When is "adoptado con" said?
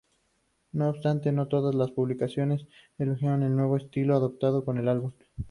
4.15-4.79